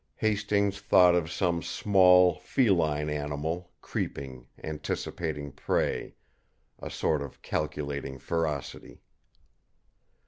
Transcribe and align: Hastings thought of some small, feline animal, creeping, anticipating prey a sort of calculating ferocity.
Hastings 0.15 0.79
thought 0.79 1.13
of 1.13 1.31
some 1.31 1.61
small, 1.61 2.39
feline 2.39 3.07
animal, 3.07 3.69
creeping, 3.83 4.47
anticipating 4.63 5.51
prey 5.51 6.15
a 6.79 6.89
sort 6.89 7.21
of 7.21 7.43
calculating 7.43 8.17
ferocity. 8.17 9.03